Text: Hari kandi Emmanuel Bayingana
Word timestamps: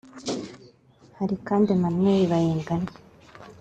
Hari 1.17 1.35
kandi 1.47 1.67
Emmanuel 1.75 2.21
Bayingana 2.31 2.89